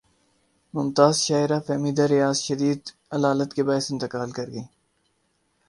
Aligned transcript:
ممتاز 0.73 1.13
شاعرہ 1.25 1.59
فہمیدہ 1.67 2.05
ریاض 2.11 2.37
شدید 2.41 2.81
علالت 3.11 3.53
کے 3.53 3.63
باعث 3.63 3.91
انتقال 3.91 4.29
کر 4.31 4.47
گئیں 4.51 4.67